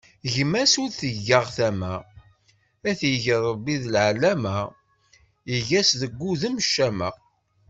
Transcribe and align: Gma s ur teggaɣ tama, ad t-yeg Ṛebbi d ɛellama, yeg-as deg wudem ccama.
Gma 0.33 0.63
s 0.71 0.73
ur 0.81 0.89
teggaɣ 0.99 1.45
tama, 1.55 1.95
ad 2.89 2.95
t-yeg 2.99 3.25
Ṛebbi 3.45 3.75
d 3.91 3.93
ɛellama, 4.05 4.57
yeg-as 5.53 5.89
deg 6.01 6.13
wudem 6.21 6.57
ccama. 6.67 7.09